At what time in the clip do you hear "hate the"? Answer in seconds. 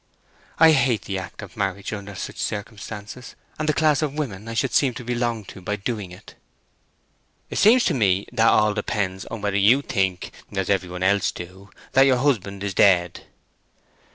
0.71-1.19